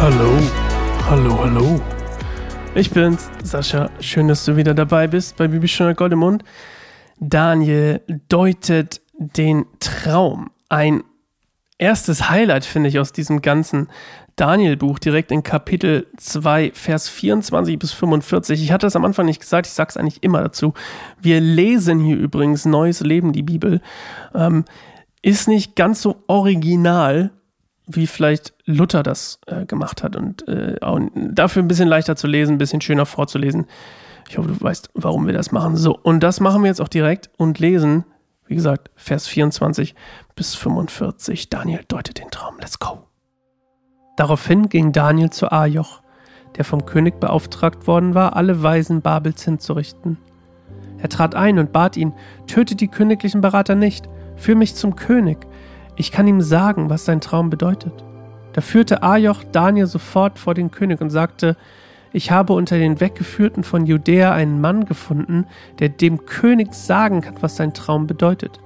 Hallo, 0.00 0.38
hallo, 1.10 1.38
hallo. 1.44 1.80
Ich 2.74 2.90
bin's, 2.90 3.28
Sascha. 3.42 3.90
Schön, 4.00 4.28
dass 4.28 4.44
du 4.44 4.56
wieder 4.56 4.72
dabei 4.72 5.08
bist 5.08 5.36
bei 5.36 5.48
Bibelstunde 5.48 5.94
Gold 5.96 6.12
im 6.12 6.20
Mund. 6.20 6.44
Daniel 7.18 8.00
deutet 8.28 9.00
den 9.18 9.66
Traum. 9.80 10.50
Ein 10.68 11.02
erstes 11.78 12.28
Highlight, 12.28 12.64
finde 12.64 12.88
ich, 12.88 12.98
aus 12.98 13.12
diesem 13.12 13.40
ganzen 13.40 13.88
Daniel-Buch, 14.36 14.98
direkt 14.98 15.32
in 15.32 15.42
Kapitel 15.42 16.06
2, 16.16 16.72
Vers 16.74 17.08
24 17.08 17.78
bis 17.78 17.92
45. 17.92 18.62
Ich 18.62 18.72
hatte 18.72 18.86
es 18.86 18.96
am 18.96 19.04
Anfang 19.04 19.26
nicht 19.26 19.40
gesagt, 19.40 19.66
ich 19.66 19.72
sage 19.72 19.90
es 19.90 19.96
eigentlich 19.96 20.22
immer 20.22 20.42
dazu. 20.42 20.74
Wir 21.20 21.40
lesen 21.40 22.00
hier 22.00 22.16
übrigens 22.16 22.64
Neues 22.64 23.00
Leben, 23.00 23.32
die 23.32 23.42
Bibel. 23.42 23.80
Ähm, 24.34 24.64
ist 25.22 25.48
nicht 25.48 25.74
ganz 25.74 26.02
so 26.02 26.22
original, 26.28 27.30
wie 27.86 28.06
vielleicht 28.06 28.54
Luther 28.64 29.02
das 29.02 29.40
äh, 29.46 29.64
gemacht 29.66 30.02
hat 30.02 30.14
und 30.14 30.46
äh, 30.46 30.76
dafür 31.14 31.62
ein 31.62 31.68
bisschen 31.68 31.88
leichter 31.88 32.16
zu 32.16 32.26
lesen, 32.26 32.54
ein 32.54 32.58
bisschen 32.58 32.80
schöner 32.80 33.06
vorzulesen. 33.06 33.66
Ich 34.28 34.36
hoffe, 34.36 34.48
du 34.48 34.60
weißt, 34.60 34.90
warum 34.94 35.26
wir 35.26 35.34
das 35.34 35.52
machen. 35.52 35.76
So, 35.76 35.98
und 36.02 36.20
das 36.20 36.38
machen 36.38 36.62
wir 36.62 36.68
jetzt 36.68 36.80
auch 36.80 36.88
direkt 36.88 37.30
und 37.38 37.58
lesen, 37.58 38.04
wie 38.48 38.54
gesagt, 38.54 38.90
Vers 38.96 39.26
24 39.26 39.94
bis 40.34 40.54
45. 40.54 41.50
Daniel 41.50 41.80
deutet 41.86 42.18
den 42.18 42.30
Traum. 42.30 42.56
Let's 42.58 42.78
go. 42.78 43.06
Daraufhin 44.16 44.68
ging 44.68 44.92
Daniel 44.92 45.30
zu 45.30 45.52
Ajoch, 45.52 46.02
der 46.56 46.64
vom 46.64 46.84
König 46.86 47.20
beauftragt 47.20 47.86
worden 47.86 48.14
war, 48.14 48.34
alle 48.34 48.62
Weisen 48.62 49.00
Babels 49.00 49.44
hinzurichten. 49.44 50.18
Er 50.98 51.08
trat 51.08 51.34
ein 51.34 51.58
und 51.58 51.72
bat 51.72 51.96
ihn, 51.96 52.12
töte 52.46 52.74
die 52.74 52.88
königlichen 52.88 53.40
Berater 53.40 53.76
nicht, 53.76 54.08
führ 54.36 54.56
mich 54.56 54.74
zum 54.74 54.96
König, 54.96 55.46
ich 55.98 56.12
kann 56.12 56.28
ihm 56.28 56.40
sagen, 56.40 56.90
was 56.90 57.04
sein 57.04 57.20
Traum 57.20 57.50
bedeutet. 57.50 57.92
Da 58.52 58.60
führte 58.60 59.02
Ajoch 59.02 59.42
Daniel 59.50 59.86
sofort 59.86 60.38
vor 60.38 60.54
den 60.54 60.70
König 60.70 61.00
und 61.00 61.10
sagte, 61.10 61.56
ich 62.12 62.30
habe 62.30 62.54
unter 62.54 62.78
den 62.78 63.00
Weggeführten 63.00 63.64
von 63.64 63.86
Judäa 63.86 64.32
einen 64.32 64.60
Mann 64.60 64.86
gefunden, 64.86 65.46
der 65.78 65.90
dem 65.90 66.24
König 66.24 66.74
sagen 66.74 67.20
kann, 67.20 67.34
was 67.40 67.56
sein 67.56 67.74
Traum 67.74 68.06
bedeutet. 68.06 68.60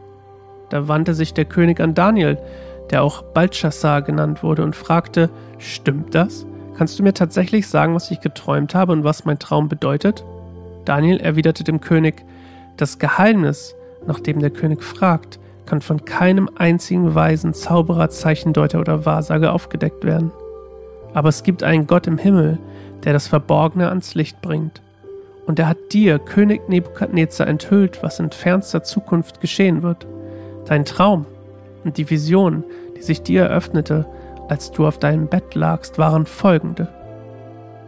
Da 0.70 0.88
wandte 0.88 1.14
sich 1.14 1.34
der 1.34 1.44
König 1.44 1.80
an 1.80 1.94
Daniel, 1.94 2.38
der 2.90 3.02
auch 3.02 3.22
Balthasar 3.22 4.02
genannt 4.02 4.42
wurde, 4.42 4.62
und 4.62 4.76
fragte, 4.76 5.28
stimmt 5.58 6.14
das? 6.14 6.46
Kannst 6.76 6.98
du 6.98 7.02
mir 7.02 7.14
tatsächlich 7.14 7.66
sagen, 7.66 7.94
was 7.94 8.10
ich 8.10 8.20
geträumt 8.20 8.74
habe 8.74 8.92
und 8.92 9.04
was 9.04 9.24
mein 9.24 9.38
Traum 9.38 9.68
bedeutet? 9.68 10.24
Daniel 10.84 11.18
erwiderte 11.18 11.64
dem 11.64 11.80
König, 11.80 12.24
das 12.76 12.98
Geheimnis, 12.98 13.74
nach 14.06 14.20
dem 14.20 14.40
der 14.40 14.50
König 14.50 14.82
fragt, 14.82 15.38
kann 15.66 15.80
von 15.80 16.04
keinem 16.04 16.48
einzigen 16.56 17.14
Weisen, 17.14 17.54
Zauberer, 17.54 18.08
Zeichendeuter 18.08 18.80
oder 18.80 19.04
Wahrsager 19.04 19.52
aufgedeckt 19.52 20.04
werden. 20.04 20.32
Aber 21.14 21.28
es 21.28 21.42
gibt 21.42 21.62
einen 21.62 21.86
Gott 21.86 22.06
im 22.06 22.18
Himmel, 22.18 22.58
der 23.04 23.12
das 23.12 23.28
Verborgene 23.28 23.88
ans 23.88 24.14
Licht 24.14 24.40
bringt. 24.42 24.80
Und 25.46 25.58
er 25.58 25.68
hat 25.68 25.78
dir, 25.92 26.18
König 26.18 26.68
Nebukadnezar, 26.68 27.46
enthüllt, 27.46 28.02
was 28.02 28.20
in 28.20 28.30
fernster 28.30 28.82
Zukunft 28.82 29.40
geschehen 29.40 29.82
wird. 29.82 30.06
Dein 30.66 30.84
Traum 30.84 31.26
und 31.84 31.96
die 31.96 32.08
Vision, 32.08 32.64
die 32.96 33.02
sich 33.02 33.22
dir 33.22 33.42
eröffnete, 33.42 34.06
als 34.48 34.70
du 34.70 34.86
auf 34.86 34.98
deinem 34.98 35.26
Bett 35.26 35.54
lagst, 35.54 35.98
waren 35.98 36.26
folgende. 36.26 36.88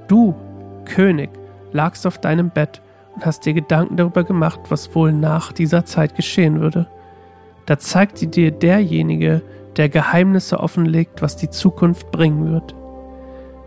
Du, 0.09 0.35
König, 0.85 1.31
lagst 1.73 2.07
auf 2.07 2.19
deinem 2.19 2.51
Bett 2.51 2.81
und 3.15 3.25
hast 3.25 3.47
dir 3.47 3.55
Gedanken 3.55 3.97
darüber 3.97 4.25
gemacht, 4.25 4.61
was 4.69 4.95
wohl 4.95 5.13
nach 5.13 5.53
dieser 5.53 5.85
Zeit 5.85 6.17
geschehen 6.17 6.61
würde. 6.61 6.87
Da 7.67 7.79
zeigt 7.79 8.19
sie 8.19 8.27
dir 8.27 8.51
derjenige, 8.51 9.43
der 9.77 9.89
Geheimnisse 9.89 10.61
offenlegt, 10.61 11.23
was 11.23 11.37
die 11.37 11.51
Zukunft 11.51 12.11
bringen 12.11 12.53
wird. 12.53 12.75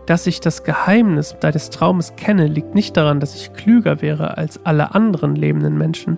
Dass 0.08 0.26
ich 0.26 0.40
das 0.40 0.64
Geheimnis 0.64 1.36
deines 1.38 1.68
Traumes 1.68 2.16
kenne, 2.16 2.46
liegt 2.46 2.74
nicht 2.74 2.96
daran, 2.96 3.20
dass 3.20 3.34
ich 3.34 3.52
klüger 3.52 4.00
wäre 4.00 4.38
als 4.38 4.64
alle 4.64 4.94
anderen 4.94 5.36
lebenden 5.36 5.76
Menschen. 5.76 6.16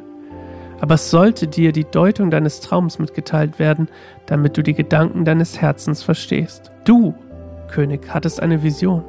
Aber 0.80 0.94
es 0.94 1.10
sollte 1.10 1.48
dir 1.48 1.72
die 1.72 1.86
Deutung 1.90 2.30
deines 2.30 2.60
Traums 2.60 3.00
mitgeteilt 3.00 3.58
werden, 3.58 3.88
damit 4.26 4.56
du 4.56 4.62
die 4.62 4.74
Gedanken 4.74 5.24
deines 5.24 5.60
Herzens 5.60 6.04
verstehst. 6.04 6.70
Du, 6.84 7.14
König, 7.66 8.14
hattest 8.14 8.40
eine 8.40 8.62
Vision. 8.62 9.02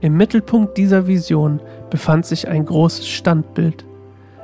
Im 0.00 0.16
Mittelpunkt 0.16 0.78
dieser 0.78 1.08
Vision 1.08 1.60
befand 1.90 2.24
sich 2.24 2.46
ein 2.46 2.66
großes 2.66 3.08
Standbild. 3.08 3.84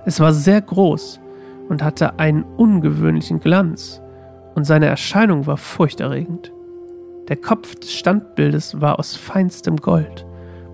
Es 0.04 0.18
war 0.18 0.32
sehr 0.32 0.62
groß 0.62 1.20
und 1.68 1.80
hatte 1.80 2.18
einen 2.18 2.42
ungewöhnlichen 2.42 3.38
Glanz, 3.38 4.02
und 4.56 4.64
seine 4.64 4.86
Erscheinung 4.86 5.46
war 5.46 5.58
furchterregend. 5.58 6.53
Der 7.28 7.36
Kopf 7.36 7.74
des 7.76 7.92
Standbildes 7.92 8.80
war 8.80 8.98
aus 8.98 9.16
feinstem 9.16 9.76
Gold, 9.76 10.26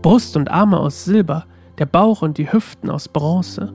Brust 0.02 0.36
und 0.36 0.50
Arme 0.50 0.78
aus 0.78 1.04
Silber, 1.04 1.46
der 1.78 1.86
Bauch 1.86 2.22
und 2.22 2.38
die 2.38 2.52
Hüften 2.52 2.90
aus 2.90 3.08
Bronze. 3.08 3.72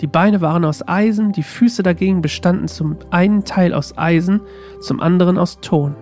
Die 0.00 0.06
Beine 0.06 0.40
waren 0.40 0.64
aus 0.64 0.86
Eisen, 0.86 1.32
die 1.32 1.42
Füße 1.42 1.82
dagegen 1.82 2.22
bestanden 2.22 2.68
zum 2.68 2.96
einen 3.10 3.44
Teil 3.44 3.74
aus 3.74 3.96
Eisen, 3.96 4.40
zum 4.80 5.00
anderen 5.00 5.38
aus 5.38 5.60
Ton. 5.60 5.96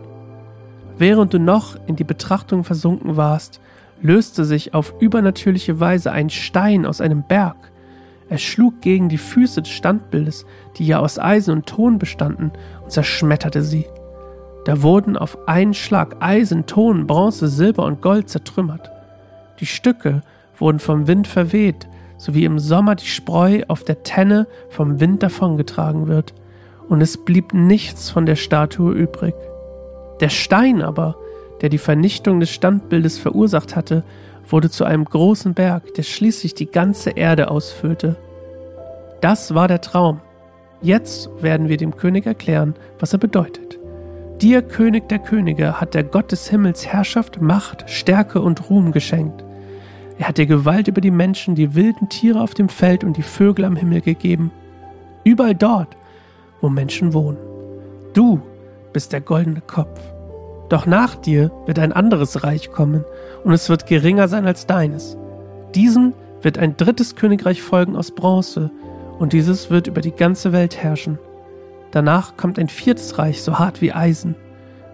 Während 0.98 1.32
du 1.32 1.38
noch 1.38 1.76
in 1.86 1.96
die 1.96 2.04
Betrachtung 2.04 2.64
versunken 2.64 3.16
warst, 3.16 3.60
löste 4.00 4.44
sich 4.44 4.74
auf 4.74 4.94
übernatürliche 5.00 5.80
Weise 5.80 6.12
ein 6.12 6.30
Stein 6.30 6.86
aus 6.86 7.00
einem 7.00 7.22
Berg 7.26 7.72
er 8.32 8.38
schlug 8.38 8.80
gegen 8.80 9.10
die 9.10 9.18
Füße 9.18 9.60
des 9.60 9.70
Standbildes, 9.70 10.46
die 10.78 10.86
ja 10.86 11.00
aus 11.00 11.18
Eisen 11.18 11.52
und 11.52 11.66
Ton 11.66 11.98
bestanden, 11.98 12.50
und 12.82 12.90
zerschmetterte 12.90 13.62
sie. 13.62 13.84
Da 14.64 14.82
wurden 14.82 15.16
auf 15.16 15.36
einen 15.46 15.74
Schlag 15.74 16.16
Eisen, 16.20 16.66
Ton, 16.66 17.06
Bronze, 17.06 17.48
Silber 17.48 17.84
und 17.84 18.00
Gold 18.00 18.28
zertrümmert. 18.28 18.90
Die 19.60 19.66
Stücke 19.66 20.22
wurden 20.58 20.78
vom 20.78 21.06
Wind 21.08 21.26
verweht, 21.26 21.88
so 22.16 22.34
wie 22.34 22.44
im 22.44 22.58
Sommer 22.58 22.94
die 22.94 23.06
Spreu 23.06 23.62
auf 23.68 23.82
der 23.82 24.04
Tenne 24.04 24.46
vom 24.70 25.00
Wind 25.00 25.22
davongetragen 25.22 26.06
wird, 26.06 26.34
und 26.88 27.00
es 27.00 27.16
blieb 27.16 27.54
nichts 27.54 28.10
von 28.10 28.26
der 28.26 28.36
Statue 28.36 28.92
übrig. 28.92 29.34
Der 30.20 30.28
Stein 30.28 30.82
aber, 30.82 31.16
der 31.60 31.68
die 31.68 31.78
Vernichtung 31.78 32.38
des 32.38 32.50
Standbildes 32.50 33.18
verursacht 33.18 33.74
hatte, 33.74 34.04
wurde 34.48 34.70
zu 34.70 34.84
einem 34.84 35.04
großen 35.04 35.54
Berg, 35.54 35.94
der 35.94 36.02
schließlich 36.02 36.54
die 36.54 36.66
ganze 36.66 37.10
Erde 37.10 37.50
ausfüllte. 37.50 38.16
Das 39.20 39.54
war 39.54 39.68
der 39.68 39.80
Traum. 39.80 40.20
Jetzt 40.80 41.30
werden 41.40 41.68
wir 41.68 41.76
dem 41.76 41.96
König 41.96 42.26
erklären, 42.26 42.74
was 42.98 43.12
er 43.12 43.20
bedeutet. 43.20 43.78
Dir, 44.42 44.60
König 44.60 45.08
der 45.08 45.20
Könige, 45.20 45.80
hat 45.80 45.94
der 45.94 46.02
Gott 46.02 46.32
des 46.32 46.48
Himmels 46.48 46.84
Herrschaft, 46.84 47.40
Macht, 47.40 47.88
Stärke 47.88 48.40
und 48.40 48.68
Ruhm 48.68 48.90
geschenkt. 48.90 49.44
Er 50.18 50.26
hat 50.26 50.36
dir 50.36 50.46
Gewalt 50.46 50.88
über 50.88 51.00
die 51.00 51.12
Menschen, 51.12 51.54
die 51.54 51.76
wilden 51.76 52.08
Tiere 52.08 52.40
auf 52.40 52.52
dem 52.52 52.68
Feld 52.68 53.04
und 53.04 53.16
die 53.16 53.22
Vögel 53.22 53.64
am 53.64 53.76
Himmel 53.76 54.00
gegeben. 54.00 54.50
Überall 55.22 55.54
dort, 55.54 55.96
wo 56.60 56.68
Menschen 56.68 57.14
wohnen. 57.14 57.36
Du 58.14 58.40
bist 58.92 59.12
der 59.12 59.20
goldene 59.20 59.60
Kopf. 59.60 60.00
Doch 60.68 60.86
nach 60.86 61.14
dir 61.14 61.52
wird 61.66 61.78
ein 61.78 61.92
anderes 61.92 62.42
Reich 62.42 62.72
kommen, 62.72 63.04
und 63.44 63.52
es 63.52 63.68
wird 63.68 63.86
geringer 63.86 64.26
sein 64.26 64.44
als 64.44 64.66
deines. 64.66 65.16
Diesem 65.76 66.14
wird 66.40 66.58
ein 66.58 66.76
drittes 66.76 67.14
Königreich 67.14 67.62
folgen 67.62 67.94
aus 67.94 68.10
Bronze, 68.10 68.72
und 69.20 69.34
dieses 69.34 69.70
wird 69.70 69.86
über 69.86 70.00
die 70.00 70.10
ganze 70.10 70.50
Welt 70.50 70.82
herrschen. 70.82 71.20
Danach 71.92 72.36
kommt 72.36 72.58
ein 72.58 72.68
viertes 72.68 73.18
Reich, 73.18 73.42
so 73.42 73.58
hart 73.58 73.80
wie 73.80 73.92
Eisen. 73.92 74.34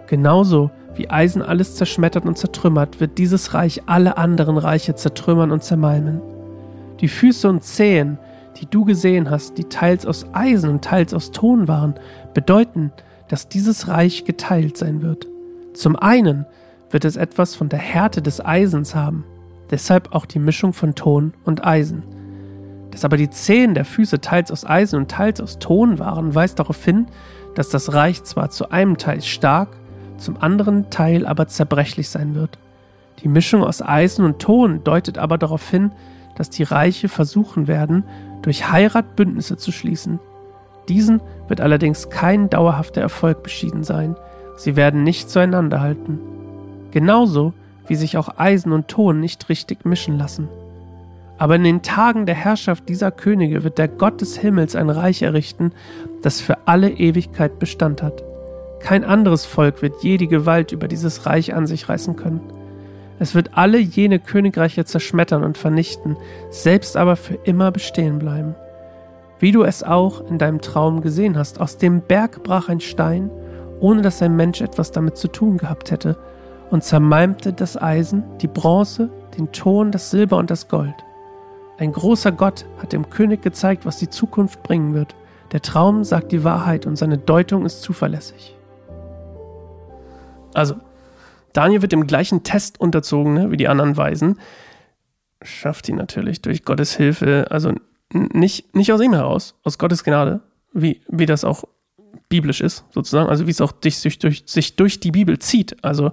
Genauso 0.09 0.71
wie 0.95 1.09
Eisen 1.09 1.43
alles 1.43 1.77
zerschmettert 1.77 2.27
und 2.27 2.37
zertrümmert, 2.37 3.01
wird 3.01 3.19
dieses 3.19 3.55
Reich 3.55 3.83
alle 3.87 4.19
anderen 4.19 4.59
Reiche 4.59 4.97
zertrümmern 4.97 5.53
und 5.53 5.63
zermalmen. 5.63 6.21
Die 7.01 7.09
Füße 7.09 7.49
und 7.49 7.63
Zehen, 7.63 8.19
die 8.61 8.67
du 8.67 8.85
gesehen 8.85 9.31
hast, 9.31 9.57
die 9.57 9.65
teils 9.65 10.05
aus 10.05 10.27
Eisen 10.33 10.71
und 10.71 10.85
teils 10.85 11.15
aus 11.15 11.31
Ton 11.31 11.69
waren, 11.69 11.95
bedeuten, 12.35 12.93
dass 13.29 13.49
dieses 13.49 13.87
Reich 13.87 14.25
geteilt 14.25 14.77
sein 14.77 15.01
wird. 15.01 15.29
Zum 15.75 15.95
einen 15.95 16.47
wird 16.91 17.05
es 17.05 17.17
etwas 17.17 17.55
von 17.55 17.69
der 17.69 17.79
Härte 17.79 18.23
des 18.23 18.45
Eisens 18.45 18.97
haben, 18.97 19.25
deshalb 19.71 20.13
auch 20.15 20.27
die 20.27 20.41
Mischung 20.41 20.73
von 20.73 20.97
Ton 20.97 21.35
und 21.45 21.65
Eisen. 21.65 22.03
Dass 22.91 23.05
aber 23.05 23.17
die 23.17 23.31
Zehen 23.31 23.75
der 23.75 23.85
Füße 23.85 24.21
teils 24.21 24.51
aus 24.51 24.65
Eisen 24.65 24.97
und 24.97 25.11
teils 25.11 25.41
aus 25.41 25.59
Ton 25.59 25.99
waren, 25.99 26.35
weist 26.35 26.59
darauf 26.59 26.83
hin, 26.85 27.07
dass 27.55 27.69
das 27.69 27.93
Reich 27.93 28.23
zwar 28.25 28.51
zu 28.51 28.71
einem 28.71 28.99
Teil 28.99 29.23
stark, 29.23 29.69
zum 30.17 30.37
anderen 30.41 30.91
Teil 30.91 31.27
aber 31.27 31.49
zerbrechlich 31.49 32.09
sein 32.09 32.35
wird. 32.35 32.59
Die 33.23 33.29
Mischung 33.29 33.63
aus 33.63 33.83
Eisen 33.83 34.25
und 34.25 34.39
Ton 34.39 34.83
deutet 34.85 35.19
aber 35.19 35.39
darauf 35.39 35.69
hin, 35.69 35.93
dass 36.37 36.51
die 36.51 36.63
Reiche 36.63 37.09
versuchen 37.09 37.67
werden, 37.67 38.05
durch 38.43 38.71
Heirat 38.71 39.17
Bündnisse 39.17 39.57
zu 39.57 39.73
schließen. 39.73 40.21
Diesen 40.89 41.21
wird 41.49 41.61
allerdings 41.61 42.11
kein 42.11 42.49
dauerhafter 42.49 43.01
Erfolg 43.01 43.43
beschieden 43.43 43.83
sein, 43.85 44.17
Sie 44.59 44.75
werden 44.75 45.05
nicht 45.05 45.31
zueinander 45.31 45.81
halten. 45.81 46.19
Genauso 46.91 47.55
wie 47.87 47.95
sich 47.95 48.19
auch 48.19 48.39
Eisen 48.39 48.73
und 48.73 48.89
Ton 48.89 49.21
nicht 49.21 49.49
richtig 49.49 49.85
mischen 49.85 50.19
lassen. 50.19 50.49
Aber 51.39 51.55
in 51.55 51.65
den 51.65 51.83
Tagen 51.83 52.27
der 52.27 52.35
Herrschaft 52.35 52.89
dieser 52.89 53.13
Könige 53.13 53.63
wird 53.63 53.79
der 53.79 53.89
Gott 53.89 54.21
des 54.21 54.37
Himmels 54.37 54.75
ein 54.75 54.91
Reich 54.91 55.23
errichten, 55.23 55.73
das 56.23 56.41
für 56.41 56.59
alle 56.67 56.91
Ewigkeit 56.91 57.61
Bestand 57.61 58.03
hat. 58.03 58.25
Kein 58.81 59.05
anderes 59.05 59.45
Volk 59.47 59.81
wird 59.83 60.03
je 60.03 60.17
die 60.17 60.29
Gewalt 60.29 60.73
über 60.73 60.89
dieses 60.89 61.27
Reich 61.27 61.55
an 61.55 61.67
sich 61.67 61.89
reißen 61.89 62.17
können. 62.17 62.41
Es 63.21 63.35
wird 63.35 63.51
alle 63.55 63.79
jene 63.79 64.19
Königreiche 64.19 64.85
zerschmettern 64.85 65.43
und 65.43 65.59
vernichten, 65.59 66.17
selbst 66.51 66.97
aber 66.97 67.17
für 67.17 67.35
immer 67.45 67.71
bestehen 67.73 68.19
bleiben. 68.19 68.55
Wie 69.41 69.53
du 69.53 69.63
es 69.63 69.83
auch 69.83 70.29
in 70.29 70.39
deinem 70.39 70.61
Traum 70.61 71.01
gesehen 71.01 71.37
hast, 71.37 71.61
aus 71.61 71.79
dem 71.79 72.01
Berg 72.01 72.43
brach 72.43 72.69
ein 72.69 72.81
Stein, 72.81 73.31
ohne 73.81 74.03
dass 74.03 74.23
ein 74.23 74.35
Mensch 74.35 74.61
etwas 74.61 74.91
damit 74.91 75.17
zu 75.17 75.29
tun 75.29 75.59
gehabt 75.59 75.91
hätte, 75.91 76.17
und 76.71 76.85
zermalmte 76.85 77.53
das 77.53 77.81
Eisen, 77.81 78.25
die 78.41 78.49
Bronze, 78.49 79.11
den 79.39 79.53
Ton, 79.53 79.91
das 79.91 80.11
Silber 80.11 80.37
und 80.37 80.51
das 80.51 80.69
Gold. 80.69 80.95
Ein 81.79 81.93
großer 81.93 82.33
Gott 82.33 82.67
hat 82.79 82.93
dem 82.93 83.09
König 83.09 83.41
gezeigt, 83.41 83.87
was 83.87 83.99
die 83.99 84.11
Zukunft 84.11 84.65
bringen 84.65 84.95
wird. 84.95 85.15
Der 85.53 85.63
Traum 85.63 86.03
sagt 86.03 86.33
die 86.33 86.43
Wahrheit 86.43 86.87
und 86.87 86.97
seine 86.97 87.19
Deutung 87.19 87.65
ist 87.65 87.83
zuverlässig. 87.83 88.57
Also, 90.55 90.75
Daniel 91.53 91.81
wird 91.81 91.93
dem 91.93 92.07
gleichen 92.07 92.43
Test 92.43 92.81
unterzogen 92.81 93.35
ne, 93.35 93.51
wie 93.53 93.57
die 93.57 93.69
anderen 93.69 93.97
Weisen. 93.97 94.41
Schafft 95.41 95.89
ihn 95.89 95.97
natürlich 95.97 96.43
durch 96.43 96.65
Gottes 96.65 96.97
Hilfe, 96.97 97.47
also 97.51 97.73
nicht, 98.13 98.75
nicht 98.75 98.93
aus 98.93 99.01
ihm 99.01 99.15
heraus, 99.15 99.55
aus 99.63 99.79
Gottes 99.79 100.03
Gnade, 100.03 100.41
wie, 100.73 101.01
wie 101.09 101.27
das 101.27 101.45
auch 101.45 101.63
biblisch 102.29 102.61
ist, 102.61 102.85
sozusagen, 102.91 103.29
also 103.29 103.47
wie 103.47 103.53
es 103.53 103.61
auch 103.61 103.71
dich, 103.71 103.99
sich, 103.99 104.19
durch, 104.19 104.43
sich 104.47 104.75
durch 104.75 104.99
die 104.99 105.13
Bibel 105.13 105.39
zieht. 105.39 105.85
Also 105.85 106.11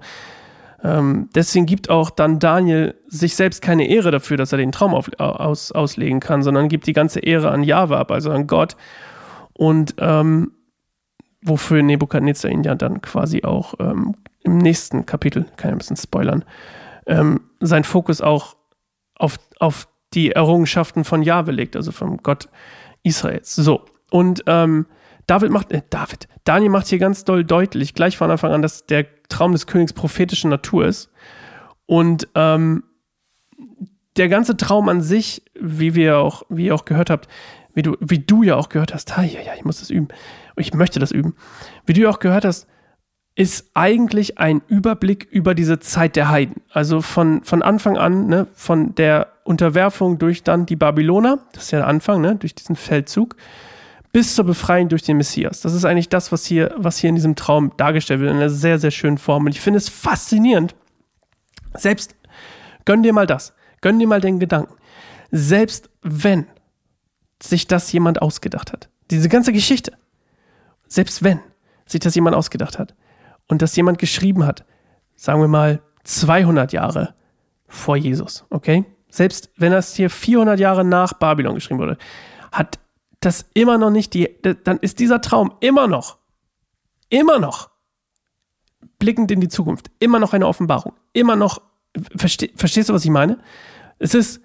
ähm, 0.86 1.30
deswegen 1.34 1.66
gibt 1.66 1.90
auch 1.90 2.12
dann 2.12 2.38
Daniel 2.38 2.94
sich 3.08 3.36
selbst 3.36 3.64
keine 3.64 3.88
Ehre 3.88 4.12
dafür, 4.12 4.38
dass 4.38 4.52
er 4.52 4.60
den 4.60 4.72
Traum 4.72 4.94
auf, 4.94 5.10
aus, 5.18 5.72
auslegen 5.72 6.20
kann, 6.20 6.44
sondern 6.44 6.70
gibt 6.70 6.86
die 6.86 6.94
ganze 6.94 7.22
Ehre 7.22 7.50
an 7.50 7.64
Jahwe 7.64 7.98
ab, 7.98 8.12
also 8.12 8.32
an 8.32 8.46
Gott. 8.46 8.78
Und 9.54 9.96
ähm, 9.98 10.52
wofür 11.42 11.82
Nebukadnezar 11.82 12.52
ihn 12.52 12.64
ja 12.64 12.76
dann 12.76 13.02
quasi 13.02 13.44
auch 13.44 13.74
ähm, 13.80 14.14
im 14.44 14.60
nächsten 14.60 15.08
Kapitel, 15.08 15.46
kann 15.58 15.70
ich 15.70 15.76
ein 15.76 15.78
bisschen 15.80 15.98
spoilern, 15.98 16.46
ähm, 17.08 17.42
sein 17.62 17.84
Fokus 17.84 18.22
auch 18.22 18.56
auf, 19.16 19.40
auf 19.60 19.88
die 20.14 20.34
Errungenschaften 20.34 21.04
von 21.04 21.24
Jahwe 21.24 21.52
legt, 21.52 21.76
also 21.76 21.92
vom 21.92 22.18
Gott 22.18 22.48
Israels. 23.02 23.56
So, 23.56 23.86
und 24.12 24.44
ähm, 24.46 24.86
David 25.28 25.52
macht, 25.52 25.72
äh, 25.72 25.82
David, 25.90 26.28
Daniel 26.44 26.70
macht 26.70 26.88
hier 26.88 27.00
ganz 27.00 27.24
doll 27.24 27.44
deutlich, 27.44 27.94
gleich 27.94 28.18
von 28.18 28.32
Anfang 28.32 28.52
an, 28.52 28.62
dass 28.62 28.86
der 28.86 29.06
Traum 29.28 29.52
des 29.52 29.68
Königs 29.68 29.94
prophetischer 29.94 30.48
Natur 30.48 30.86
ist. 30.86 31.10
Und 31.86 32.28
ähm, 32.36 32.84
der 34.18 34.30
ganze 34.30 34.56
Traum 34.58 34.90
an 34.90 35.02
sich, 35.02 35.44
wie 35.60 35.96
wir 35.96 36.20
auch, 36.20 36.44
wie 36.50 36.68
ihr 36.68 36.76
auch 36.76 36.86
gehört 36.86 37.10
habt, 37.10 37.28
wie 37.74 37.82
du, 37.82 37.98
wie 38.00 38.20
du 38.20 38.44
ja 38.44 38.56
auch 38.56 38.70
gehört 38.70 38.94
hast, 38.94 39.10
ja, 39.18 39.24
ja, 39.24 39.54
ich 39.56 39.66
muss 39.66 39.80
das 39.80 39.90
üben. 39.90 40.08
Ich 40.56 40.74
möchte 40.74 41.00
das 41.00 41.12
üben. 41.12 41.36
Wie 41.86 41.94
du 41.94 42.02
ja 42.02 42.10
auch 42.10 42.20
gehört 42.20 42.46
hast, 42.46 42.68
ist 43.36 43.72
eigentlich 43.74 44.38
ein 44.38 44.62
Überblick 44.68 45.28
über 45.30 45.54
diese 45.54 45.80
Zeit 45.80 46.16
der 46.16 46.30
Heiden. 46.30 46.62
Also 46.70 47.02
von, 47.02 47.44
von 47.44 47.62
Anfang 47.62 47.98
an, 47.98 48.28
ne, 48.28 48.48
von 48.54 48.96
der 48.96 49.34
Unterwerfung 49.44 50.18
durch 50.18 50.44
dann 50.44 50.66
die 50.66 50.78
Babyloner, 50.78 51.40
das 51.52 51.66
ist 51.66 51.72
ja 51.72 51.80
der 51.80 51.88
Anfang, 51.88 52.22
ne, 52.22 52.38
durch 52.38 52.56
diesen 52.56 52.78
Feldzug, 52.78 53.36
bis 54.16 54.34
zur 54.34 54.46
Befreiung 54.46 54.88
durch 54.88 55.02
den 55.02 55.18
Messias. 55.18 55.60
Das 55.60 55.74
ist 55.74 55.84
eigentlich 55.84 56.08
das, 56.08 56.32
was 56.32 56.46
hier, 56.46 56.74
was 56.78 57.00
hier 57.00 57.10
in 57.10 57.16
diesem 57.16 57.36
Traum 57.36 57.74
dargestellt 57.76 58.22
wird, 58.22 58.32
in 58.32 58.38
einer 58.38 58.50
sehr, 58.50 58.80
sehr 58.80 58.92
schönen 58.92 59.18
Form. 59.18 59.46
Und 59.46 59.52
ich 59.52 59.60
finde 59.60 59.78
es 59.78 59.90
faszinierend. 59.90 60.74
Selbst, 61.74 62.16
gönn 62.86 63.04
dir 63.04 63.12
mal 63.12 63.28
das, 63.28 63.54
gönn 63.82 64.00
dir 64.00 64.08
mal 64.08 64.22
den 64.22 64.40
Gedanken. 64.40 64.74
Selbst 65.32 65.90
wenn 66.02 66.48
sich 67.44 67.68
das 67.68 67.92
jemand 67.92 68.22
ausgedacht 68.22 68.72
hat, 68.72 68.88
diese 69.12 69.28
ganze 69.28 69.52
Geschichte, 69.52 69.92
selbst 70.88 71.22
wenn 71.22 71.42
sich 71.86 72.00
das 72.00 72.16
jemand 72.16 72.38
ausgedacht 72.38 72.80
hat 72.80 72.96
und 73.50 73.62
das 73.62 73.76
jemand 73.76 73.98
geschrieben 73.98 74.46
hat, 74.46 74.64
sagen 75.18 75.42
wir 75.42 75.50
mal 75.50 75.82
200 76.06 76.72
Jahre 76.72 77.16
vor 77.68 77.98
Jesus, 77.98 78.46
okay? 78.50 78.86
Selbst 79.10 79.50
wenn 79.58 79.74
das 79.74 79.94
hier 79.94 80.10
400 80.10 80.58
Jahre 80.58 80.86
nach 80.86 81.12
Babylon 81.12 81.56
geschrieben 81.56 81.82
wurde, 81.82 81.98
hat 82.54 82.80
das 83.26 83.46
immer 83.54 83.78
noch 83.78 83.90
nicht 83.90 84.14
die, 84.14 84.30
dann 84.64 84.78
ist 84.78 85.00
dieser 85.00 85.22
Traum 85.22 85.54
immer 85.60 85.88
noch, 85.88 86.18
immer 87.10 87.40
noch 87.40 87.70
blickend 89.00 89.32
in 89.32 89.42
die 89.42 89.50
Zukunft, 89.50 89.92
immer 90.00 90.20
noch 90.20 90.34
eine 90.34 90.48
Offenbarung, 90.48 90.94
immer 91.14 91.36
noch, 91.36 91.62
versteh, 92.16 92.52
verstehst 92.56 92.90
du, 92.90 92.94
was 92.94 93.04
ich 93.04 93.12
meine? 93.12 93.40
Es 94.00 94.14
ist 94.14 94.42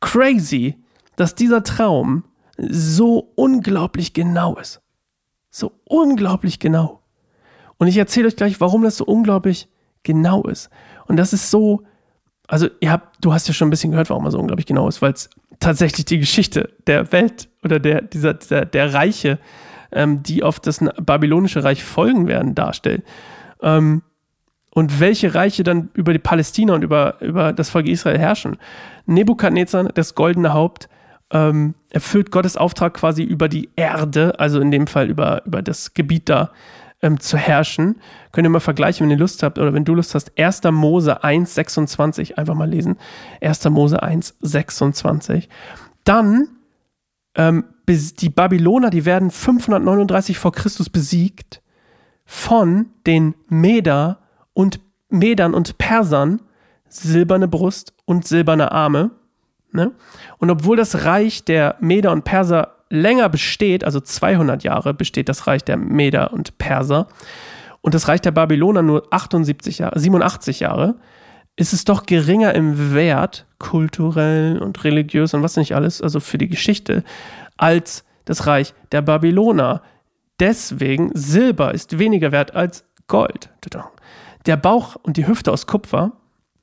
crazy, 0.00 0.76
dass 1.16 1.34
dieser 1.34 1.62
Traum 1.62 2.24
so 2.56 3.32
unglaublich 3.34 4.12
genau 4.12 4.56
ist. 4.56 4.80
So 5.50 5.72
unglaublich 5.84 6.58
genau. 6.58 7.02
Und 7.78 7.86
ich 7.86 7.96
erzähle 7.96 8.28
euch 8.28 8.36
gleich, 8.36 8.60
warum 8.60 8.82
das 8.82 8.96
so 8.96 9.04
unglaublich 9.04 9.68
genau 10.02 10.42
ist. 10.44 10.70
Und 11.06 11.16
das 11.16 11.32
ist 11.32 11.50
so, 11.50 11.82
also 12.46 12.68
ihr 12.80 12.92
habt, 12.92 13.24
du 13.24 13.32
hast 13.32 13.48
ja 13.48 13.54
schon 13.54 13.68
ein 13.68 13.70
bisschen 13.70 13.90
gehört, 13.90 14.10
warum 14.10 14.24
er 14.24 14.30
so 14.30 14.38
unglaublich 14.38 14.66
genau 14.66 14.88
ist, 14.88 15.00
weil 15.00 15.12
es 15.12 15.30
tatsächlich 15.60 16.04
die 16.04 16.18
Geschichte 16.18 16.70
der 16.86 17.12
Welt 17.12 17.48
oder 17.64 17.78
der, 17.80 18.02
dieser, 18.02 18.34
dieser 18.34 18.64
der 18.64 18.94
Reiche, 18.94 19.38
ähm, 19.92 20.22
die 20.22 20.42
auf 20.42 20.60
das 20.60 20.78
babylonische 21.00 21.64
Reich 21.64 21.82
folgen 21.82 22.26
werden, 22.26 22.54
darstellt. 22.54 23.04
Ähm, 23.62 24.02
und 24.70 25.00
welche 25.00 25.34
Reiche 25.34 25.64
dann 25.64 25.90
über 25.94 26.12
die 26.12 26.18
Palästina 26.18 26.74
und 26.74 26.82
über, 26.82 27.20
über 27.20 27.52
das 27.52 27.70
Volk 27.70 27.88
Israel 27.88 28.18
herrschen. 28.18 28.58
Nebukadnezar, 29.06 29.84
das 29.84 30.14
goldene 30.14 30.52
Haupt, 30.52 30.88
ähm, 31.30 31.74
erfüllt 31.90 32.30
Gottes 32.30 32.56
Auftrag 32.56 32.94
quasi 32.94 33.22
über 33.22 33.48
die 33.48 33.70
Erde, 33.76 34.38
also 34.38 34.60
in 34.60 34.70
dem 34.70 34.86
Fall 34.86 35.08
über, 35.08 35.42
über 35.46 35.62
das 35.62 35.94
Gebiet 35.94 36.28
da, 36.28 36.52
ähm, 37.02 37.20
zu 37.20 37.36
herrschen. 37.36 38.00
Könnt 38.32 38.46
ihr 38.46 38.50
mal 38.50 38.60
vergleichen, 38.60 39.04
wenn 39.04 39.10
ihr 39.10 39.18
Lust 39.18 39.42
habt 39.42 39.58
oder 39.58 39.74
wenn 39.74 39.84
du 39.84 39.94
Lust 39.94 40.14
hast. 40.14 40.32
1. 40.38 40.62
Mose 40.72 41.22
1, 41.22 41.54
26, 41.54 42.38
einfach 42.38 42.54
mal 42.54 42.68
lesen. 42.68 42.96
1. 43.40 43.64
Mose 43.70 44.02
1, 44.02 44.36
26. 44.40 45.48
Dann 46.04 46.48
ähm, 47.34 47.64
die 47.86 48.28
Babyloner, 48.28 48.90
die 48.90 49.04
werden 49.04 49.30
539 49.30 50.38
vor 50.38 50.52
Christus 50.52 50.90
besiegt 50.90 51.62
von 52.26 52.90
den 53.06 53.34
Meder 53.48 54.18
und 54.52 54.80
Medern 55.08 55.54
und 55.54 55.78
Persern, 55.78 56.42
silberne 56.88 57.48
Brust 57.48 57.94
und 58.04 58.26
silberne 58.26 58.72
Arme. 58.72 59.12
Ne? 59.72 59.92
Und 60.38 60.50
obwohl 60.50 60.76
das 60.76 61.04
Reich 61.04 61.44
der 61.44 61.76
Meder 61.80 62.12
und 62.12 62.24
Perser 62.24 62.77
länger 62.90 63.28
besteht, 63.28 63.84
also 63.84 64.00
200 64.00 64.62
Jahre 64.64 64.94
besteht 64.94 65.28
das 65.28 65.46
Reich 65.46 65.64
der 65.64 65.76
Meder 65.76 66.32
und 66.32 66.58
Perser 66.58 67.08
und 67.80 67.94
das 67.94 68.08
Reich 68.08 68.20
der 68.20 68.32
Babyloner 68.32 68.82
nur 68.82 69.06
78 69.10 69.78
Jahre, 69.78 69.98
87 69.98 70.60
Jahre, 70.60 70.96
ist 71.56 71.72
es 71.72 71.84
doch 71.84 72.06
geringer 72.06 72.54
im 72.54 72.94
Wert, 72.94 73.46
kulturell 73.58 74.58
und 74.58 74.84
religiös 74.84 75.34
und 75.34 75.42
was 75.42 75.56
nicht 75.56 75.74
alles, 75.74 76.00
also 76.00 76.20
für 76.20 76.38
die 76.38 76.48
Geschichte, 76.48 77.02
als 77.56 78.04
das 78.24 78.46
Reich 78.46 78.74
der 78.92 79.02
Babyloner. 79.02 79.82
Deswegen 80.38 81.10
Silber 81.14 81.74
ist 81.74 81.98
weniger 81.98 82.30
wert 82.30 82.54
als 82.54 82.84
Gold. 83.08 83.50
Der 84.46 84.56
Bauch 84.56 84.96
und 84.96 85.16
die 85.16 85.26
Hüfte 85.26 85.50
aus 85.50 85.66
Kupfer 85.66 86.12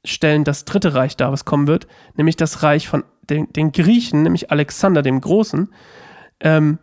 stellen 0.05 0.43
das 0.43 0.63
dritte 0.63 0.93
Reich 0.93 1.17
dar, 1.17 1.31
was 1.31 1.43
kommen 1.43 1.67
wird, 1.67 1.87
nämlich 2.15 2.37
das 2.37 2.63
Reich 2.63 2.87
von 2.87 3.03
den, 3.29 3.51
den 3.51 3.71
Griechen, 3.71 4.23
nämlich 4.23 4.51
Alexander 4.51 5.01
dem 5.01 5.19
Großen, 5.19 5.69
ähm, 6.39 6.79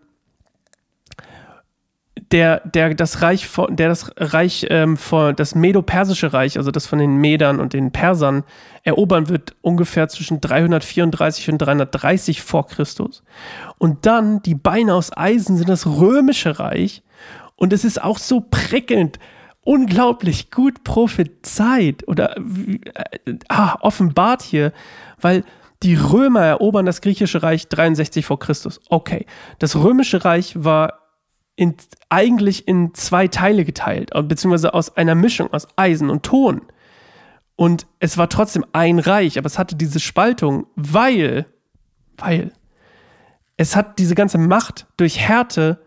der, 2.32 2.60
der 2.60 2.94
das 2.94 3.22
Reich 3.22 3.46
von, 3.46 3.76
der 3.76 3.88
das 3.88 4.10
Reich 4.16 4.66
ähm, 4.70 4.96
von, 4.96 5.36
das 5.36 5.54
Medo-Persische 5.54 6.32
Reich, 6.32 6.56
also 6.56 6.70
das 6.70 6.86
von 6.86 6.98
den 6.98 7.16
Medern 7.16 7.60
und 7.60 7.74
den 7.74 7.92
Persern, 7.92 8.44
erobern 8.84 9.28
wird 9.28 9.54
ungefähr 9.60 10.08
zwischen 10.08 10.40
334 10.40 11.50
und 11.50 11.58
330 11.58 12.42
vor 12.42 12.66
Christus. 12.66 13.22
Und 13.78 14.06
dann 14.06 14.42
die 14.42 14.54
Beine 14.54 14.94
aus 14.94 15.14
Eisen 15.16 15.56
sind 15.56 15.68
das 15.68 15.86
Römische 15.86 16.58
Reich. 16.58 17.02
Und 17.56 17.72
es 17.72 17.84
ist 17.84 18.02
auch 18.02 18.18
so 18.18 18.40
prickelnd, 18.40 19.18
unglaublich 19.62 20.50
gut 20.50 20.82
prophezeit 20.84 22.08
oder 22.08 22.36
äh, 22.36 23.34
ah, 23.48 23.76
offenbart 23.80 24.42
hier, 24.42 24.72
weil 25.20 25.44
die 25.82 25.94
Römer 25.94 26.42
erobern 26.42 26.86
das 26.86 27.00
griechische 27.00 27.42
Reich 27.42 27.68
63 27.68 28.24
vor 28.24 28.38
Christus. 28.38 28.80
Okay, 28.88 29.26
das 29.58 29.76
römische 29.76 30.24
Reich 30.24 30.64
war 30.64 31.00
in, 31.56 31.74
eigentlich 32.08 32.66
in 32.68 32.94
zwei 32.94 33.28
Teile 33.28 33.64
geteilt, 33.64 34.10
äh, 34.14 34.22
beziehungsweise 34.22 34.74
aus 34.74 34.96
einer 34.96 35.14
Mischung 35.14 35.52
aus 35.52 35.66
Eisen 35.76 36.10
und 36.10 36.22
Ton. 36.22 36.62
Und 37.56 37.86
es 37.98 38.16
war 38.16 38.28
trotzdem 38.28 38.64
ein 38.72 38.98
Reich, 38.98 39.38
aber 39.38 39.46
es 39.46 39.58
hatte 39.58 39.76
diese 39.76 40.00
Spaltung, 40.00 40.66
weil, 40.74 41.46
weil 42.16 42.52
es 43.56 43.76
hat 43.76 43.98
diese 43.98 44.14
ganze 44.14 44.38
Macht 44.38 44.86
durch 44.96 45.18
Härte 45.18 45.80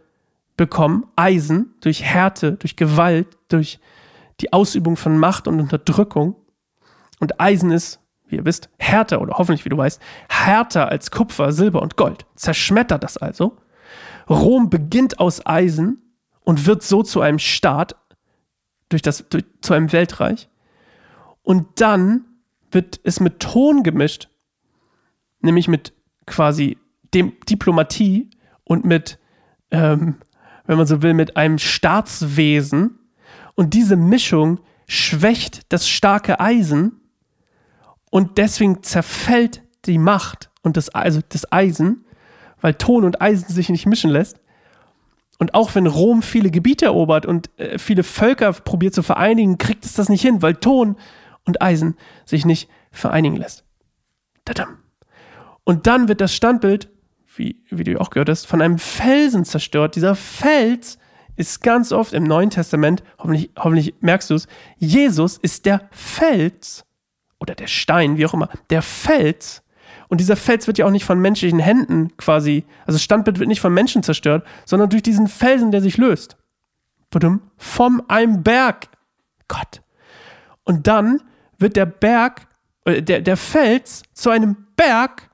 bekommen, 0.55 1.05
Eisen, 1.15 1.73
durch 1.81 2.03
Härte, 2.03 2.53
durch 2.53 2.75
Gewalt, 2.75 3.27
durch 3.49 3.79
die 4.39 4.53
Ausübung 4.53 4.97
von 4.97 5.17
Macht 5.17 5.47
und 5.47 5.59
Unterdrückung. 5.59 6.35
Und 7.19 7.39
Eisen 7.39 7.71
ist 7.71 7.99
wie 8.27 8.37
ihr 8.37 8.45
wisst, 8.45 8.69
härter 8.79 9.21
oder 9.21 9.35
hoffentlich, 9.37 9.65
wie 9.65 9.69
du 9.69 9.77
weißt, 9.77 10.01
härter 10.29 10.89
als 10.89 11.11
Kupfer, 11.11 11.51
Silber 11.51 11.81
und 11.81 11.95
Gold. 11.95 12.25
Zerschmettert 12.35 13.03
das 13.03 13.17
also. 13.17 13.57
Rom 14.29 14.69
beginnt 14.69 15.19
aus 15.19 15.45
Eisen 15.45 16.01
und 16.41 16.65
wird 16.65 16.83
so 16.83 17.03
zu 17.03 17.21
einem 17.21 17.39
Staat, 17.39 17.95
durch 18.89 19.01
das, 19.01 19.27
durch, 19.29 19.43
zu 19.61 19.73
einem 19.73 19.91
Weltreich. 19.91 20.49
Und 21.43 21.81
dann 21.81 22.25
wird 22.71 22.99
es 23.03 23.19
mit 23.19 23.39
Ton 23.39 23.83
gemischt, 23.83 24.29
nämlich 25.41 25.67
mit 25.67 25.93
quasi 26.25 26.77
dem 27.13 27.33
Diplomatie 27.47 28.29
und 28.63 28.85
mit, 28.85 29.19
ähm, 29.71 30.17
wenn 30.65 30.77
man 30.77 30.87
so 30.87 31.01
will, 31.01 31.13
mit 31.13 31.37
einem 31.37 31.57
Staatswesen. 31.57 32.99
Und 33.55 33.73
diese 33.73 33.95
Mischung 33.95 34.59
schwächt 34.87 35.71
das 35.71 35.87
starke 35.87 36.39
Eisen 36.39 36.99
und 38.15 38.37
deswegen 38.37 38.81
zerfällt 38.81 39.61
die 39.83 39.97
Macht 39.97 40.49
und 40.61 40.77
das, 40.77 40.87
also 40.87 41.19
das 41.27 41.51
Eisen, 41.51 42.05
weil 42.61 42.75
Ton 42.75 43.03
und 43.03 43.21
Eisen 43.21 43.49
sich 43.49 43.67
nicht 43.67 43.87
mischen 43.87 44.09
lässt. 44.09 44.39
Und 45.37 45.53
auch 45.53 45.75
wenn 45.75 45.85
Rom 45.85 46.21
viele 46.21 46.49
Gebiete 46.49 46.85
erobert 46.85 47.25
und 47.25 47.49
äh, 47.59 47.77
viele 47.77 48.03
Völker 48.03 48.53
probiert 48.53 48.93
zu 48.93 49.03
vereinigen, 49.03 49.57
kriegt 49.57 49.83
es 49.83 49.95
das 49.95 50.07
nicht 50.07 50.21
hin, 50.21 50.41
weil 50.41 50.55
Ton 50.55 50.95
und 51.43 51.61
Eisen 51.61 51.97
sich 52.23 52.45
nicht 52.45 52.69
vereinigen 52.89 53.35
lässt. 53.35 53.65
Tadam. 54.45 54.77
Und 55.65 55.85
dann 55.85 56.07
wird 56.07 56.21
das 56.21 56.33
Standbild, 56.33 56.87
wie, 57.35 57.65
wie 57.69 57.83
du 57.83 57.99
auch 57.99 58.11
gehört 58.11 58.29
hast, 58.29 58.47
von 58.47 58.61
einem 58.61 58.77
Felsen 58.77 59.43
zerstört. 59.43 59.97
Dieser 59.97 60.15
Fels 60.15 60.99
ist 61.35 61.61
ganz 61.61 61.91
oft 61.91 62.13
im 62.13 62.23
Neuen 62.23 62.49
Testament, 62.49 63.03
hoffentlich, 63.19 63.51
hoffentlich 63.57 63.93
merkst 63.99 64.29
du 64.29 64.35
es, 64.35 64.47
Jesus 64.77 65.37
ist 65.37 65.65
der 65.65 65.89
Fels 65.91 66.85
oder 67.39 67.55
der 67.55 67.67
Stein, 67.67 68.17
wie 68.17 68.25
auch 68.25 68.33
immer, 68.33 68.49
der 68.69 68.81
Fels. 68.81 69.63
Und 70.07 70.19
dieser 70.19 70.35
Fels 70.35 70.67
wird 70.67 70.77
ja 70.77 70.85
auch 70.85 70.91
nicht 70.91 71.05
von 71.05 71.19
menschlichen 71.19 71.59
Händen 71.59 72.15
quasi, 72.17 72.65
also 72.81 72.95
das 72.95 73.03
Standbild 73.03 73.39
wird 73.39 73.49
nicht 73.49 73.61
von 73.61 73.73
Menschen 73.73 74.03
zerstört, 74.03 74.45
sondern 74.65 74.89
durch 74.89 75.03
diesen 75.03 75.27
Felsen, 75.27 75.71
der 75.71 75.81
sich 75.81 75.97
löst. 75.97 76.37
Vom 77.57 78.03
einem 78.07 78.43
Berg. 78.43 78.89
Gott. 79.47 79.81
Und 80.63 80.87
dann 80.87 81.21
wird 81.57 81.75
der 81.75 81.85
Berg, 81.85 82.47
äh, 82.83 83.01
der, 83.01 83.21
der 83.21 83.37
Fels 83.37 84.03
zu 84.13 84.29
einem 84.29 84.67
Berg 84.75 85.29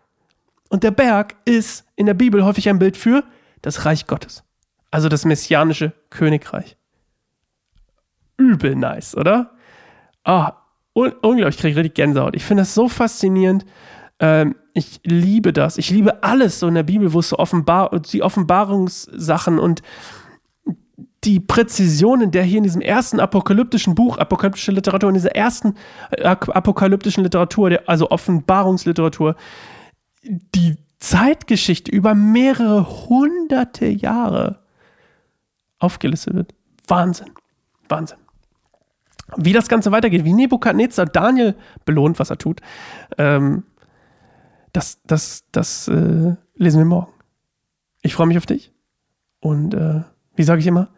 und 0.69 0.83
der 0.83 0.91
Berg 0.91 1.35
ist 1.45 1.85
in 1.95 2.05
der 2.05 2.13
Bibel 2.13 2.45
häufig 2.45 2.69
ein 2.69 2.79
Bild 2.79 2.97
für 2.97 3.23
das 3.61 3.85
Reich 3.85 4.07
Gottes. 4.07 4.43
Also 4.91 5.09
das 5.09 5.25
messianische 5.25 5.93
Königreich. 6.09 6.77
Übel 8.37 8.75
nice, 8.75 9.15
oder? 9.15 9.51
Ah, 10.23 10.53
un 10.93 11.13
unglaublich, 11.21 11.55
ich 11.55 11.61
kriege 11.61 11.77
richtig 11.77 11.95
Gänsehaut. 11.95 12.35
Ich 12.35 12.43
finde 12.43 12.61
das 12.61 12.73
so 12.73 12.87
faszinierend. 12.87 13.65
Ähm, 14.19 14.55
ich 14.73 14.99
liebe 15.03 15.53
das. 15.53 15.77
Ich 15.77 15.89
liebe 15.89 16.23
alles 16.23 16.59
so 16.59 16.67
in 16.67 16.75
der 16.75 16.83
Bibel, 16.83 17.13
wo 17.13 17.19
es 17.19 17.29
so 17.29 17.37
offenbar, 17.37 17.99
die 17.99 18.23
Offenbarungssachen 18.23 19.59
und 19.59 19.81
die 21.23 21.39
Präzision, 21.39 22.21
in 22.21 22.31
der 22.31 22.43
hier 22.43 22.57
in 22.57 22.63
diesem 22.63 22.81
ersten 22.81 23.19
apokalyptischen 23.19 23.93
Buch, 23.93 24.17
apokalyptische 24.17 24.71
Literatur, 24.71 25.09
in 25.09 25.15
dieser 25.15 25.35
ersten 25.35 25.75
äh, 26.11 26.23
apokalyptischen 26.23 27.23
Literatur, 27.23 27.79
also 27.85 28.09
Offenbarungsliteratur, 28.09 29.35
die 30.23 30.77
Zeitgeschichte 30.99 31.91
über 31.91 32.15
mehrere 32.15 33.07
hunderte 33.07 33.87
Jahre 33.87 34.59
aufgelistet 35.79 36.35
wird. 36.35 36.53
Wahnsinn. 36.87 37.31
Wahnsinn. 37.89 38.17
Wie 39.37 39.53
das 39.53 39.69
Ganze 39.69 39.91
weitergeht, 39.91 40.25
wie 40.25 40.33
Nebukadnezar 40.33 41.05
Daniel 41.05 41.55
belohnt, 41.85 42.19
was 42.19 42.29
er 42.29 42.37
tut, 42.37 42.61
ähm, 43.17 43.63
das, 44.73 45.01
das, 45.03 45.45
das 45.51 45.87
äh, 45.87 46.35
lesen 46.55 46.79
wir 46.79 46.85
morgen. 46.85 47.11
Ich 48.01 48.13
freue 48.13 48.27
mich 48.27 48.37
auf 48.37 48.45
dich. 48.45 48.73
Und 49.39 49.73
äh, 49.73 50.01
wie 50.35 50.43
sage 50.43 50.61
ich 50.61 50.67
immer, 50.67 50.89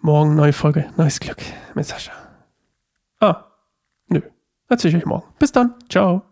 morgen 0.00 0.34
neue 0.34 0.52
Folge, 0.52 0.86
neues 0.96 1.20
Glück 1.20 1.38
mit 1.74 1.86
Sascha. 1.86 2.12
Ah, 3.20 3.44
nö, 4.08 4.20
erzähle 4.68 4.96
ich 4.96 5.02
euch 5.02 5.06
morgen. 5.06 5.26
Bis 5.38 5.52
dann, 5.52 5.74
ciao. 5.88 6.31